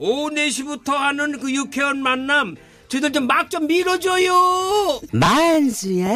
오후 0.00 0.30
4시부터 0.30 0.92
하는 0.94 1.38
그 1.38 1.52
유쾌한 1.52 2.02
만남 2.02 2.56
저희들 2.88 3.12
좀 3.12 3.26
막 3.26 3.48
좀 3.50 3.66
밀어줘요. 3.66 5.00
만수야. 5.12 6.08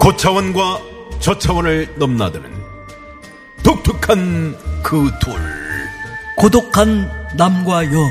고차원과 0.00 0.80
저차원을 1.20 1.94
넘나드는 1.98 2.55
독특한 4.06 4.56
그 4.84 5.10
둘. 5.20 5.34
고독한 6.36 7.10
남과 7.36 7.92
여 7.92 8.08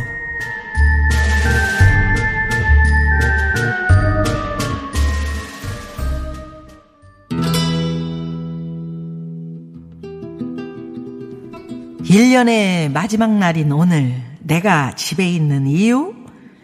일년의 12.04 12.90
마지막 12.90 13.32
날인 13.32 13.72
오늘 13.72 14.16
내가 14.40 14.96
집에 14.96 15.26
있는 15.28 15.66
이유? 15.66 16.14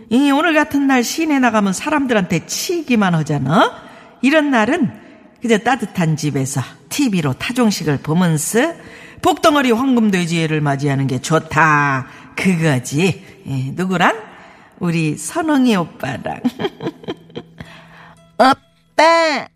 이 0.09 0.29
오늘 0.31 0.53
같은 0.53 0.87
날 0.87 1.05
시내 1.05 1.39
나가면 1.39 1.71
사람들한테 1.71 2.45
치기만 2.47 3.15
하잖아. 3.15 3.71
이런 4.21 4.51
날은 4.51 4.91
그저 5.41 5.57
따뜻한 5.57 6.17
집에서 6.17 6.61
TV로 6.89 7.33
타종식을 7.33 7.99
보면서 7.99 8.73
복덩어리 9.21 9.71
황금돼지를 9.71 10.61
맞이하는 10.61 11.07
게 11.07 11.19
좋다. 11.19 12.07
그거지. 12.35 13.23
예, 13.47 13.71
누구랑? 13.75 14.19
우리 14.79 15.15
선홍이 15.15 15.75
오빠랑. 15.75 16.41
오빠, 18.39 19.47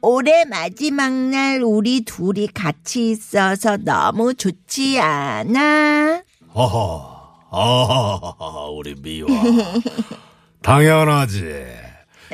올해 0.00 0.44
마지막 0.44 1.12
날 1.12 1.62
우리 1.62 2.02
둘이 2.02 2.46
같이 2.46 3.10
있어서 3.10 3.76
너무 3.76 4.34
좋지 4.34 5.00
않아? 5.00 6.22
허허, 6.54 7.18
아, 7.50 8.68
우리 8.72 8.94
미화. 8.94 9.26
당연하지. 10.62 11.66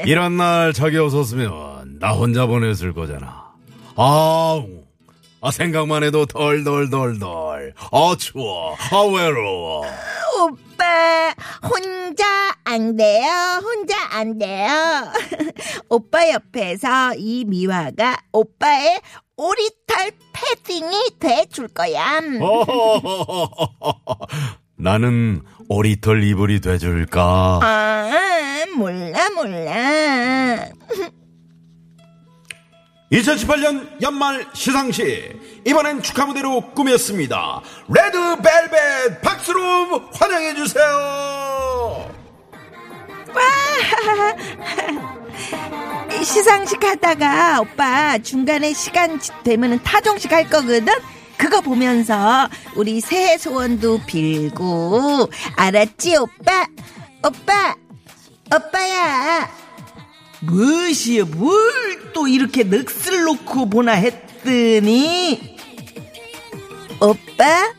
이런 0.06 0.36
날 0.36 0.72
자기 0.72 0.98
없었으면 0.98 1.98
나 1.98 2.12
혼자 2.12 2.46
보냈을 2.46 2.92
거잖아. 2.92 3.52
아, 3.96 4.62
아 5.44 5.50
생각만 5.50 6.02
해도 6.04 6.24
덜덜덜덜. 6.24 7.74
아 7.92 8.16
추워, 8.18 8.74
아 8.90 9.00
외로워. 9.02 9.82
오빠, 10.40 11.34
혼자 11.62 12.24
안 12.64 12.96
돼요. 12.96 13.28
혼자 13.62 13.94
안 14.10 14.38
돼요. 14.38 14.70
오빠 15.90 16.30
옆에서 16.30 17.12
이 17.18 17.44
미화가 17.44 18.16
오빠의 18.32 19.02
오리털 19.36 20.12
패딩이 20.32 21.18
돼줄 21.20 21.68
거야. 21.68 22.22
나는 24.76 25.42
오리털 25.68 26.24
이불이 26.24 26.62
돼줄까? 26.62 27.60
아, 27.62 28.64
몰라, 28.78 29.28
몰라. 29.34 30.68
2018년 33.14 34.02
연말 34.02 34.44
시상식 34.52 35.62
이번엔 35.64 36.02
축하 36.02 36.26
무대로 36.26 36.60
꾸몄습니다. 36.72 37.60
레드벨벳 37.88 39.20
박수로 39.22 40.02
환영해 40.12 40.54
주세요. 40.56 42.10
시상식 46.24 46.82
하다가 46.82 47.60
오빠 47.60 48.18
중간에 48.18 48.72
시간 48.72 49.20
되면은 49.44 49.82
타종식 49.84 50.32
할 50.32 50.48
거거든? 50.48 50.88
그거 51.36 51.60
보면서 51.60 52.48
우리 52.74 53.00
새해 53.00 53.38
소원도 53.38 54.00
빌고 54.06 55.30
알았지 55.56 56.16
오빠? 56.16 56.66
오빠 57.24 57.76
오빠야 58.54 59.48
무엇이여 60.40 61.26
뭘 61.26 61.93
또 62.14 62.26
이렇게 62.28 62.62
넋을 62.62 63.24
놓고 63.24 63.68
보나 63.68 63.92
했더니 63.92 65.56
오빠? 67.00 67.72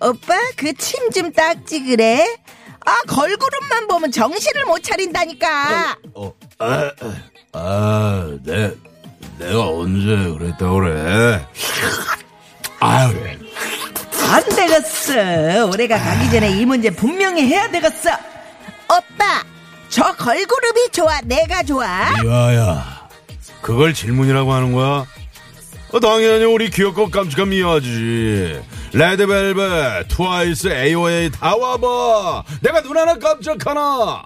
오빠 0.00 0.34
그 0.56 0.72
침 0.74 1.10
좀 1.12 1.32
닦지 1.32 1.84
그래? 1.84 2.36
아 2.84 2.96
걸그룹만 3.06 3.88
보면 3.88 4.10
정신을 4.12 4.64
못 4.66 4.82
차린다니까 4.82 5.96
어, 6.14 6.32
아, 6.58 6.90
아, 7.52 8.38
내, 8.44 8.72
내가 9.38 9.68
언제 9.68 10.08
그랬다 10.38 10.70
그래? 10.70 11.46
아유, 12.80 13.14
안 14.30 14.44
되겠어 14.44 15.66
올해가 15.66 15.98
가기 15.98 16.30
전에 16.30 16.50
이 16.60 16.64
문제 16.64 16.90
분명히 16.90 17.42
해야 17.42 17.68
되겠어 17.70 18.10
오빠 18.84 19.44
저 19.88 20.14
걸그룹이 20.14 20.90
좋아 20.92 21.20
내가 21.22 21.62
좋아? 21.62 22.10
미화야. 22.22 22.97
그걸 23.60 23.94
질문이라고 23.94 24.52
하는 24.52 24.72
거야? 24.72 25.06
어, 25.90 26.00
당연히 26.00 26.44
우리 26.44 26.70
귀엽고 26.70 27.10
깜찍한 27.10 27.48
미화지. 27.48 28.60
레드벨벳, 28.92 30.08
트와이스, 30.08 30.68
AOA 30.68 31.30
다 31.30 31.56
와봐. 31.56 32.44
내가 32.62 32.82
눈 32.82 32.96
하나 32.96 33.18
깜짝하나. 33.18 34.22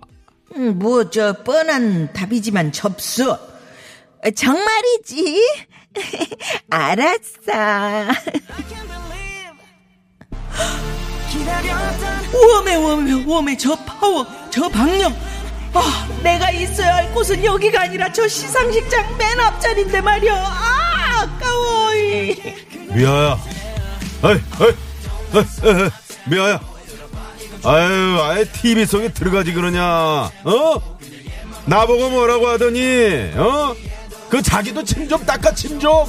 음, 0.57 0.79
뭐 0.79 1.09
저 1.11 1.33
뻔한 1.45 2.13
답이지만 2.13 2.73
접수 2.73 3.31
어, 3.33 4.31
정말이지? 4.37 5.41
알았어 6.71 7.23
우엄해 12.35 12.77
우엄해 12.77 13.13
우엄해 13.25 13.57
저 13.57 13.75
파워 13.77 14.27
저 14.51 14.69
박력 14.69 15.13
아 15.75 16.09
내가 16.23 16.51
있어야 16.51 16.97
할 16.97 17.13
곳은 17.13 17.45
여기가 17.45 17.83
아니라 17.83 18.13
저 18.13 18.27
시상식장 18.29 19.17
맨 19.17 19.41
앞자리인데 19.41 20.01
말이야 20.01 20.35
아 20.35 21.23
아까워 21.23 21.95
이. 21.95 22.37
미아야. 22.95 23.39
어이, 24.23 24.35
어이, 24.61 24.75
어이, 25.35 25.91
미아야. 26.27 26.61
아유, 27.65 28.21
아예 28.23 28.45
TV 28.45 28.85
속에 28.87 29.13
들어가지 29.13 29.53
그러냐, 29.53 29.83
어? 30.45 30.99
나보고 31.65 32.11
뭐라고 32.11 32.49
하더니, 32.49 33.31
어? 33.37 33.75
그 34.29 34.43
자기도 34.43 34.83
침 34.85 35.09
좀 35.09 35.25
닦아, 35.25 35.55
침 35.55 35.79
좀. 35.81 36.05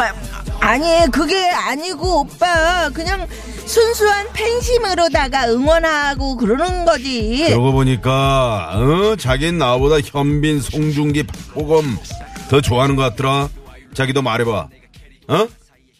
아, 0.00 0.12
아니 0.60 1.10
그게 1.10 1.48
아니고 1.50 2.20
오빠 2.20 2.88
그냥 2.90 3.26
순수한 3.66 4.26
팬심으로다가 4.32 5.48
응원하고 5.48 6.36
그러는 6.36 6.84
거지 6.84 7.44
그러고 7.48 7.72
보니까, 7.72 8.72
어? 8.74 9.16
자긴 9.16 9.58
나보다 9.58 10.00
현빈, 10.00 10.60
송중기, 10.60 11.22
박보검 11.24 11.98
더 12.50 12.60
좋아하는 12.60 12.96
것 12.96 13.02
같더라. 13.02 13.48
자기도 13.94 14.20
말해봐. 14.22 14.68
어? 15.28 15.48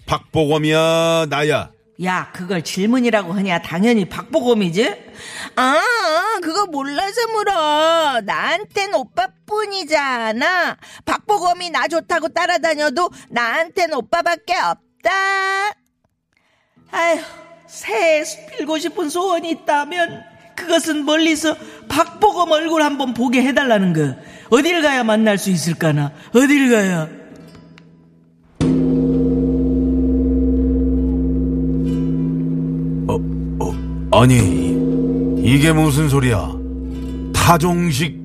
박보검이야, 0.06 1.26
나야. 1.30 1.70
야, 2.04 2.30
그걸 2.32 2.62
질문이라고 2.62 3.32
하냐? 3.34 3.62
당연히 3.62 4.08
박보검이지? 4.08 5.12
아 5.56 5.78
그거 6.42 6.66
몰라서 6.66 7.26
물어 7.32 8.20
나한텐 8.24 8.94
오빠뿐이잖아 8.94 10.76
박보검이 11.04 11.70
나 11.70 11.86
좋다고 11.86 12.30
따라다녀도 12.30 13.10
나한텐 13.28 13.92
오빠밖에 13.92 14.54
없다 14.56 15.10
아휴, 16.90 17.20
새해 17.68 18.24
빌고 18.56 18.78
싶은 18.78 19.08
소원이 19.08 19.50
있다면 19.50 20.24
그것은 20.56 21.04
멀리서 21.04 21.56
박보검 21.88 22.50
얼굴 22.50 22.82
한번 22.82 23.14
보게 23.14 23.42
해달라는 23.42 23.92
거. 23.94 24.16
어딜 24.56 24.82
가야 24.82 25.02
만날 25.02 25.38
수 25.38 25.50
있을까나? 25.50 26.12
어딜 26.34 26.70
가야? 26.70 27.08
아니, 34.12 34.36
이게 35.42 35.72
무슨 35.72 36.08
소리야? 36.08 36.50
타종식 37.34 38.20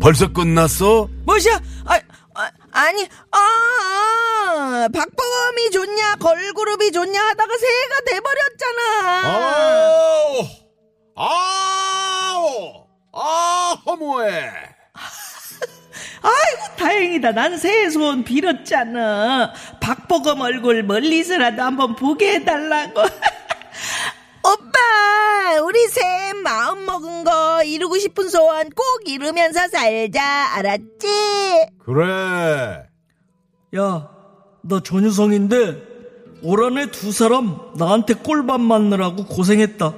벌써 0.00 0.30
끝났어? 0.32 1.08
뭐야? 1.24 1.60
아, 1.86 1.94
아, 2.34 2.50
아 2.72 2.92
니 2.92 3.08
아, 3.30 3.38
아 3.38 4.88
박보검이 4.92 5.70
좋냐 5.72 6.16
걸그룹이 6.16 6.92
좋냐 6.92 7.20
하다가 7.28 7.52
새해가 7.56 7.94
돼버렸잖아 8.06 9.22
아우! 9.24 10.46
아우! 11.16 12.84
아, 13.12 13.76
허무해! 13.86 14.50
아이고 16.22 16.76
다행이다. 16.76 17.32
난 17.32 17.56
새해 17.58 17.90
소원 17.90 18.24
빌었잖아. 18.24 19.52
박보검 19.80 20.40
얼굴 20.40 20.82
멀리서라도 20.82 21.62
한번 21.62 21.94
보게 21.96 22.34
해달라고. 22.34 23.02
오빠 24.44 25.60
우리 25.64 25.88
새해 25.88 26.32
마음 26.34 26.84
먹은 26.84 27.24
거 27.24 27.62
이루고 27.64 27.98
싶은 27.98 28.28
소원 28.28 28.68
꼭 28.70 28.84
이루면서 29.06 29.68
살자 29.68 30.54
알았지? 30.54 31.06
그래. 31.78 32.86
야, 33.76 34.08
나 34.62 34.80
전유성인데 34.82 35.94
올 36.42 36.62
한해 36.62 36.90
두 36.90 37.10
사람 37.10 37.58
나한테 37.76 38.14
꼴밥 38.14 38.60
맞느라고 38.60 39.24
고생했다. 39.24 39.94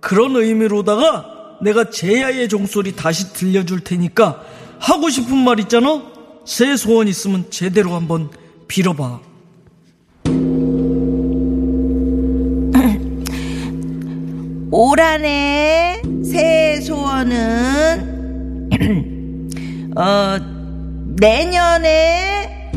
그런 0.00 0.36
의미로다가 0.36 1.58
내가 1.62 1.90
제야의 1.90 2.48
종소리 2.48 2.96
다시 2.96 3.32
들려줄 3.32 3.80
테니까 3.80 4.42
하고 4.78 5.08
싶은 5.10 5.36
말 5.36 5.60
있잖아? 5.60 6.02
새 6.46 6.76
소원 6.76 7.08
있으면 7.08 7.50
제대로 7.50 7.94
한번 7.94 8.30
빌어봐. 8.68 9.33
올 14.76 15.00
한해 15.00 16.02
새해 16.24 16.80
소원은 16.80 18.68
어 19.96 20.36
내년에 21.20 22.72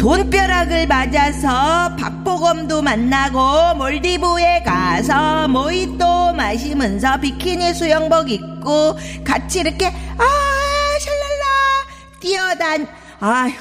돈벼락을 0.00 0.88
맞아서 0.88 1.94
박보검도 1.94 2.82
만나고 2.82 3.76
몰디브에 3.76 4.64
가서 4.64 5.46
모히또 5.46 6.32
마시면서 6.32 7.20
비키니 7.20 7.72
수영복 7.72 8.28
입고 8.32 8.96
같이 9.22 9.60
이렇게 9.60 9.86
아 9.86 10.24
샬랄라 10.98 11.46
뛰어단 12.18 12.88
아휴 13.20 13.52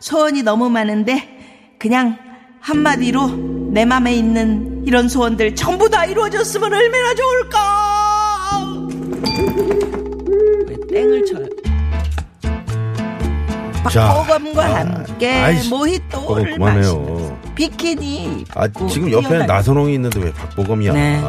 소원이 0.00 0.42
너무 0.42 0.68
많은데 0.70 1.76
그냥 1.78 2.18
한마디로 2.58 3.70
내 3.70 3.84
맘에 3.84 4.12
있는 4.12 4.65
이런 4.86 5.08
소원들 5.08 5.56
전부 5.56 5.90
다 5.90 6.04
이루어졌으면 6.06 6.72
얼마나 6.72 7.14
좋을까 7.14 8.62
왜 10.68 10.76
땡을 10.92 11.24
쳐요 11.26 11.46
자, 13.90 14.08
박보검과 14.14 14.64
아, 14.64 14.74
함께 14.80 15.28
아이씨, 15.32 15.70
모히또를. 15.70 16.58
마시면서 16.58 17.36
비키니 17.54 18.44
아, 18.54 18.66
입고 18.66 18.88
지금 18.88 19.10
옆에 19.10 19.46
나선홍이 19.46 19.94
있는데 19.94 20.20
왜 20.20 20.32
박보검이야? 20.32 20.92
네. 20.92 21.22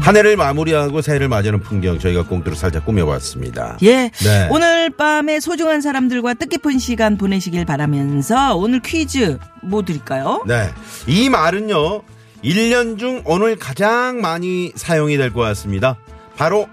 한 0.00 0.16
해를 0.16 0.36
마무리하고 0.36 1.02
새해를 1.02 1.28
맞이하는 1.28 1.60
풍경 1.60 1.98
저희가 1.98 2.24
꽁트로 2.24 2.54
살짝 2.54 2.84
꾸며봤습니다. 2.86 3.78
예. 3.82 4.10
네. 4.10 4.48
오늘 4.50 4.90
밤에 4.90 5.40
소중한 5.40 5.80
사람들과 5.80 6.34
뜻깊은 6.34 6.78
시간 6.78 7.16
보내시길 7.18 7.64
바라면서 7.64 8.56
오늘 8.56 8.80
퀴즈 8.80 9.38
뭐 9.62 9.82
드릴까요? 9.84 10.44
네. 10.46 10.70
이 11.08 11.28
말은요, 11.28 12.02
1년 12.44 12.98
중 12.98 13.22
오늘 13.24 13.56
가장 13.56 14.20
많이 14.20 14.72
사용이 14.76 15.16
될 15.16 15.32
것 15.32 15.40
같습니다. 15.40 15.96
바로 16.36 16.68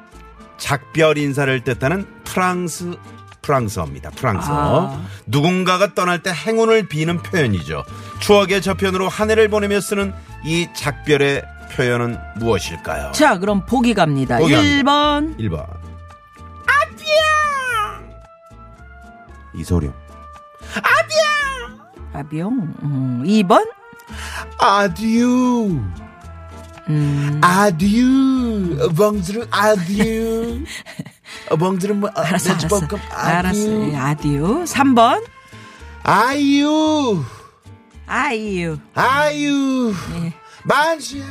작별 0.58 1.17
인사를 1.17 1.63
뜻하는 1.63 2.06
프랑스, 2.23 2.95
프랑스어입니다. 3.41 4.12
프랑스어. 4.12 4.54
아. 4.91 5.06
누군가가 5.25 5.93
떠날 5.93 6.21
때 6.21 6.32
행운을 6.32 6.88
비는 6.88 7.23
표현이죠. 7.23 7.84
추억의 8.19 8.62
저편으로 8.62 9.10
한 9.10 9.30
해를 9.32 9.49
보내며 9.49 9.82
쓰는 9.82 10.13
이 10.45 10.67
작별의 10.75 11.43
표현은 11.73 12.17
무엇일까요? 12.38 13.12
자, 13.12 13.38
그럼 13.39 13.65
보기 13.65 13.93
갑니다. 13.93 14.38
보기 14.38 14.54
1번. 14.54 15.38
1번. 15.39 15.65
아비야! 16.67 18.01
이소룡. 19.56 19.93
아비용. 22.13 22.54
음, 22.84 23.23
2번. 23.25 23.67
아듀. 24.60 25.80
음, 26.88 27.41
아듀. 27.44 28.89
멍들은 28.98 29.48
아듀. 29.52 30.63
멍들은 31.58 32.00
뭐, 32.00 32.10
아, 32.15 32.22
알았어, 32.22 32.52
알았어. 32.54 32.68
볶음 32.68 33.00
알았어. 33.12 33.89
예, 33.91 33.96
아디오. 33.96 34.63
3번. 34.63 35.24
아유. 36.04 37.24
아이유. 38.08 38.78
아유. 38.94 39.94
네. 40.13 40.34
만수야. 40.63 41.24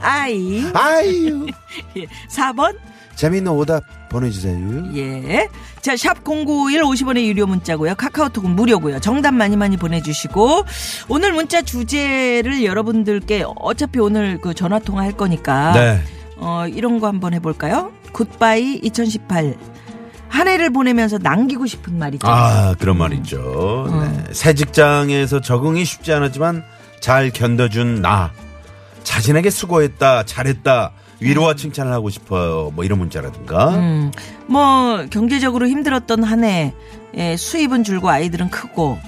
아이. 0.00 0.64
아유. 0.74 1.46
예. 1.96 2.06
4번. 2.28 2.76
재밌는 3.18 3.50
오답 3.50 3.82
보내주세요. 4.08 4.56
예. 4.94 5.48
자, 5.82 5.96
샵 5.96 6.22
0951 6.22 6.82
50원의 6.82 7.26
유료 7.26 7.46
문자고요. 7.48 7.96
카카오톡은 7.96 8.50
무료고요. 8.50 9.00
정답 9.00 9.34
많이 9.34 9.56
많이 9.56 9.76
보내주시고 9.76 10.64
오늘 11.08 11.32
문자 11.32 11.60
주제를 11.60 12.64
여러분들께 12.64 13.44
어차피 13.56 13.98
오늘 13.98 14.40
그 14.40 14.54
전화 14.54 14.78
통화 14.78 15.02
할 15.02 15.12
거니까 15.12 15.72
네. 15.72 16.00
어, 16.36 16.66
이런 16.68 17.00
거 17.00 17.08
한번 17.08 17.34
해볼까요? 17.34 17.90
굿바이 18.12 18.80
2018. 18.84 19.56
한 20.28 20.46
해를 20.46 20.70
보내면서 20.70 21.18
남기고 21.18 21.66
싶은 21.66 21.98
말 21.98 22.14
있죠. 22.14 22.28
아, 22.28 22.76
그런 22.78 22.98
말 22.98 23.12
있죠. 23.14 23.88
네. 23.90 24.32
새 24.32 24.54
직장에서 24.54 25.40
적응이 25.40 25.84
쉽지 25.84 26.12
않았지만 26.12 26.62
잘 27.00 27.30
견뎌준 27.30 28.00
나. 28.00 28.30
자신에게 29.02 29.50
수고했다, 29.50 30.24
잘했다, 30.24 30.92
위로와 31.20 31.54
칭찬을 31.54 31.92
하고 31.92 32.10
싶어요. 32.10 32.70
뭐 32.74 32.84
이런 32.84 32.98
문자라든가. 32.98 33.70
음, 33.70 34.12
뭐 34.46 35.04
경제적으로 35.10 35.66
힘들었던 35.68 36.22
한 36.24 36.44
해, 36.44 36.72
예, 37.16 37.36
수입은 37.36 37.82
줄고 37.84 38.08
아이들은 38.10 38.50
크고, 38.50 38.98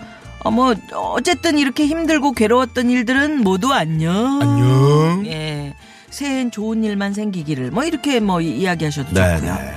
어, 0.42 0.50
뭐 0.50 0.74
어쨌든 0.94 1.58
이렇게 1.58 1.86
힘들고 1.86 2.32
괴로웠던 2.32 2.90
일들은 2.90 3.42
모두 3.42 3.72
안녕. 3.72 4.40
안녕. 4.42 5.22
예, 5.26 5.74
새해엔 6.10 6.50
좋은 6.50 6.82
일만 6.82 7.12
생기기를 7.14 7.70
뭐 7.70 7.84
이렇게 7.84 8.18
뭐 8.20 8.40
이- 8.40 8.58
이야기하셔도 8.58 9.12
네, 9.14 9.36
좋고요. 9.38 9.54
네. 9.54 9.74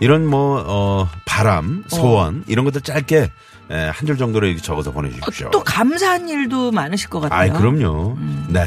이런 0.00 0.26
뭐, 0.26 0.62
어, 0.66 1.08
바람, 1.26 1.84
소원, 1.88 2.44
이런 2.46 2.64
것들 2.64 2.82
짧게 2.82 3.30
예, 3.70 3.74
한 3.92 4.06
줄 4.06 4.18
정도로 4.18 4.46
이렇게 4.48 4.60
적어서 4.62 4.90
보내주십시오. 4.92 5.46
어, 5.46 5.50
또 5.50 5.62
감사한 5.64 6.28
일도 6.28 6.72
많으실 6.72 7.08
것 7.08 7.20
같아요. 7.20 7.38
아이, 7.40 7.50
그럼요. 7.50 8.16
네. 8.48 8.66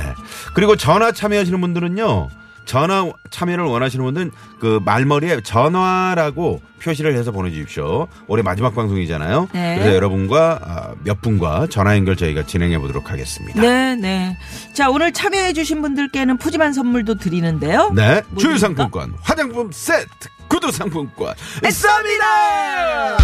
그리고 0.54 0.76
전화 0.76 1.12
참여하시는 1.12 1.60
분들은요, 1.62 2.30
전화 2.66 3.12
참여를 3.30 3.64
원하시는 3.66 4.04
분들은 4.04 4.32
그 4.60 4.80
말머리에 4.84 5.42
전화라고 5.42 6.62
표시를 6.82 7.16
해서 7.16 7.32
보내주십시오. 7.32 8.08
올해 8.28 8.44
마지막 8.44 8.76
방송이잖아요. 8.76 9.50
네. 9.54 9.76
그래서 9.76 9.96
여러분과 9.96 10.60
아, 10.64 10.94
몇 11.04 11.22
분과 11.22 11.68
전화 11.70 11.96
연결 11.96 12.16
저희가 12.16 12.46
진행해 12.46 12.78
보도록 12.78 13.10
하겠습니다. 13.12 13.60
네, 13.62 13.96
네. 13.96 14.38
자, 14.74 14.90
오늘 14.90 15.12
참여해 15.12 15.54
주신 15.54 15.82
분들께는 15.82 16.38
푸짐한 16.38 16.74
선물도 16.74 17.16
드리는데요. 17.16 17.92
네, 17.96 18.22
뭐 18.30 18.40
주유? 18.40 18.58
상품권, 18.58 19.16
화장품 19.22 19.72
세트, 19.72 20.08
구두 20.48 20.72
상품권 20.72 21.34
쏩니다. 21.62 23.18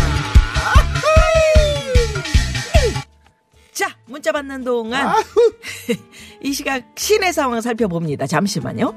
자, 3.73 3.95
문자 4.05 4.31
받는 4.31 4.63
동안 4.63 5.15
이 6.43 6.53
시각 6.53 6.83
시내 6.95 7.31
상황 7.31 7.61
살펴봅니다. 7.61 8.27
잠시만요. 8.27 8.93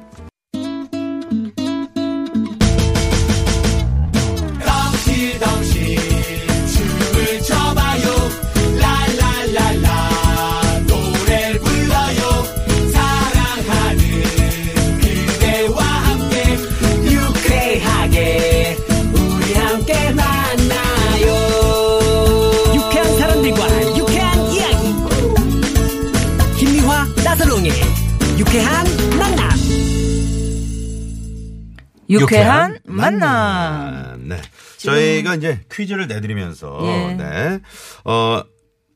유쾌한, 32.23 32.79
만남. 32.85 34.29
네. 34.29 34.41
저희가 34.79 35.37
이제 35.37 35.61
퀴즈를 35.73 36.07
내드리면서 36.09 36.79
예. 36.83 37.15
네. 37.15 37.61
어, 38.05 38.43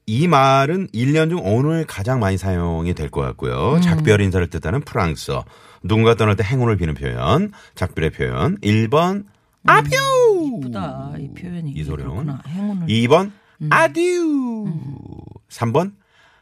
이 0.07 0.26
말은 0.26 0.88
1년 0.94 1.28
중 1.31 1.40
오늘 1.44 1.85
가장 1.87 2.18
많이 2.20 2.38
사용이 2.38 2.94
될 2.94 3.11
것 3.11 3.20
같고요. 3.20 3.74
음. 3.74 3.81
작별 3.81 4.20
인사를 4.20 4.46
뜻하는 4.48 4.81
프랑스어. 4.83 5.44
누군가 5.83 6.14
떠날 6.14 6.35
때 6.37 6.42
행운을 6.44 6.76
비는 6.76 6.94
표현. 6.94 7.52
작별의 7.74 8.11
표현. 8.11 8.57
1번 8.59 9.24
아뷰. 9.66 9.90
예쁘다, 10.61 11.12
이 11.18 11.28
표현이. 11.35 11.72
이소룡. 11.72 12.38
행운을. 12.46 12.87
2번 12.87 13.31
아듀. 13.70 14.64
3번 15.50 15.92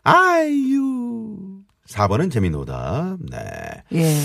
아유. 0.05 1.37
4번은 1.89 2.31
재미노답. 2.31 3.19
네. 3.31 3.39
예. 3.95 4.17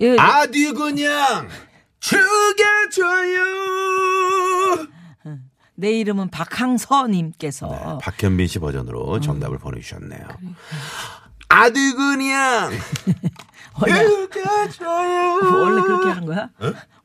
예. 0.00 0.16
아듀 0.18 0.72
그냥 0.74 1.48
죽여줘요. 2.00 3.44
내 5.76 5.90
이름은 5.92 6.30
박항서님께서. 6.30 7.68
네, 7.68 7.98
박현빈 8.00 8.46
씨 8.46 8.58
버전으로 8.58 9.20
정답을 9.20 9.58
보내주셨네요. 9.58 10.26
아듀 11.48 11.94
그냥 11.96 12.70
원래, 13.80 14.04
죽여줘요. 14.04 15.62
원래 15.62 15.82
그렇게 15.82 16.08
하는 16.08 16.26
거야? 16.26 16.50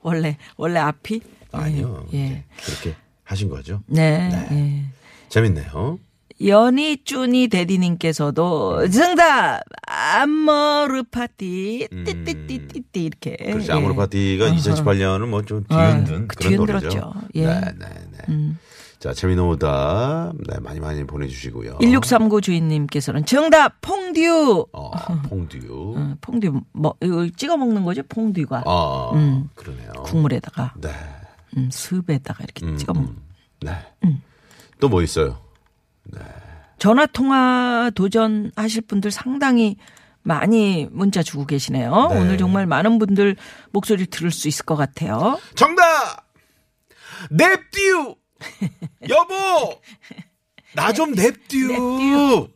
원래, 0.02 0.38
원래 0.56 0.80
앞이? 0.80 1.22
아니요. 1.52 2.06
예. 2.14 2.18
이제 2.26 2.46
그렇게 2.64 2.96
하신 3.24 3.50
거죠. 3.50 3.82
네. 3.88 4.30
네. 4.30 4.48
예. 4.52 4.86
재밌네요. 5.30 6.00
연희 6.46 7.04
쭈니 7.04 7.48
대디님께서도 7.50 8.88
정답 8.90 9.62
암머르 9.88 11.04
파티 11.12 11.88
음. 11.92 12.04
띠띠띠띠띠 12.06 13.04
이렇게 13.04 13.36
그렇죠. 13.36 13.74
예. 13.74 13.76
아모르 13.78 13.96
파티가 13.96 14.46
어허. 14.46 14.56
2018년은 14.56 15.28
뭐좀 15.28 15.66
아, 15.70 15.92
뒤흔든 15.92 16.28
그 16.28 16.36
그런 16.38 16.56
노래죠. 16.56 17.14
예. 17.36 17.46
네, 17.46 17.62
네, 17.78 17.86
네. 18.28 18.54
자, 19.00 19.14
재미노다. 19.14 20.34
네, 20.50 20.60
많이 20.60 20.80
많이 20.82 21.06
보내주시고요. 21.06 21.78
1639 21.80 22.42
주인님께서는 22.42 23.26
정답 23.26 23.80
퐁듀 23.82 24.66
어, 24.74 24.92
퐁듀. 25.30 25.94
어, 25.98 26.16
퐁듀 26.22 26.62
뭐 26.74 26.96
이걸 27.02 27.32
찍어 27.32 27.56
먹는 27.58 27.84
거죠 27.86 28.04
퐁듀가 28.10 28.64
아, 28.66 29.12
음. 29.14 29.50
그러네요. 29.56 29.92
국물에다가 30.04 30.74
네. 30.82 30.90
음, 31.58 31.70
습에다가 31.72 32.44
이렇게 32.44 32.66
음, 32.66 32.78
찍어 32.78 32.94
먹는 32.94 33.10
음. 33.10 33.22
네. 33.62 33.72
또 34.80 34.88
뭐 34.90 35.02
있어요? 35.02 35.38
전화 36.78 37.06
통화 37.06 37.92
도전하실 37.94 38.84
분들 38.84 39.12
상당히 39.12 39.76
많이 40.22 40.88
문자 40.92 41.24
주고 41.24 41.46
계시네요. 41.46 42.08
네. 42.12 42.20
오늘 42.20 42.38
정말 42.38 42.66
많은 42.66 43.00
분들 43.00 43.36
목소리를 43.72 44.06
들을 44.08 44.32
수 44.32 44.48
있을 44.48 44.66
것 44.66 44.76
같아요. 44.76 45.40
정답! 45.56 46.26
냅듀! 47.32 48.16
여보! 49.10 49.82
나 50.74 50.94
좀 50.94 51.12
냅듀! 51.14 52.48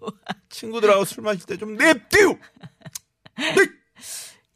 친구들하고 0.50 1.04
술 1.06 1.24
마실 1.24 1.46
때 1.46 1.58
좀 1.58 1.76
냅듀! 1.76 2.38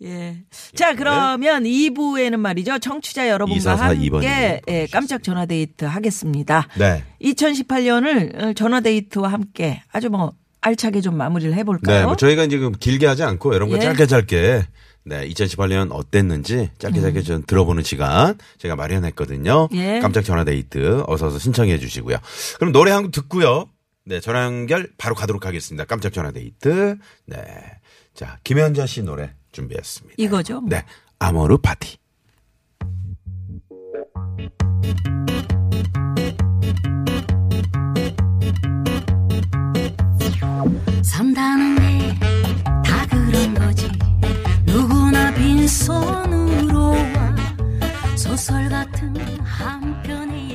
예. 0.03 0.38
자, 0.75 0.95
그러면 0.95 1.63
2부에는 1.63 2.38
말이죠. 2.38 2.79
청취자 2.79 3.29
여러분과 3.29 3.57
2442 3.57 4.10
번님이 4.12 4.31
함께 4.31 4.62
예. 4.67 4.88
깜짝 4.91 5.23
전화데이트 5.23 5.86
하겠습니다. 5.86 6.67
네. 6.77 7.03
2018년을 7.21 8.55
전화데이트와 8.55 9.31
함께 9.31 9.81
아주 9.91 10.10
뭐 10.10 10.33
알차게 10.62 11.01
좀 11.01 11.17
마무리를 11.17 11.53
해볼까요? 11.55 11.99
네, 11.99 12.05
뭐 12.05 12.15
저희가 12.15 12.45
그 12.47 12.71
길게 12.71 13.05
하지 13.07 13.23
않고 13.23 13.53
여러분과 13.53 13.79
예. 13.79 13.88
짧게 13.88 14.05
짧게 14.05 14.67
네, 15.05 15.27
2018년 15.29 15.89
어땠는지 15.91 16.69
짧게 16.79 16.99
짧게 17.01 17.21
좀 17.21 17.43
들어보는 17.47 17.83
시간 17.83 18.38
제가 18.57 18.75
마련했거든요. 18.75 19.69
음. 19.71 19.77
예. 19.77 19.99
깜짝 20.01 20.23
전화 20.23 20.43
데이트 20.43 21.03
어서 21.07 21.27
어서 21.27 21.39
신청해 21.39 21.79
주시고요. 21.79 22.17
그럼 22.60 22.71
노래 22.73 22.91
한 22.91 23.03
곡 23.03 23.12
듣고요. 23.12 23.69
네, 24.05 24.19
전화 24.19 24.43
연결 24.45 24.89
바로 24.97 25.15
가도록 25.15 25.45
하겠습니다. 25.45 25.86
깜짝 25.86 26.13
전화 26.13 26.31
데이트. 26.31 26.97
네. 27.25 27.38
자, 28.13 28.38
김현자 28.43 28.86
씨 28.86 29.03
노래 29.03 29.31
준비했습니다. 29.51 30.15
이거죠? 30.17 30.62
뭐. 30.62 30.69
네. 30.69 30.83
아모르 31.19 31.57
파티. 31.57 31.97
산다는 41.03 41.75
게 41.75 42.19
다 42.83 43.05
그런 43.07 43.53
거지 43.53 43.88
누구나 44.65 45.33
빈손으로 45.33 46.91
와 46.91 47.36
소설 48.15 48.69
같은 48.69 49.15
한 49.41 50.01
편의 50.03 50.43
얘기 50.43 50.46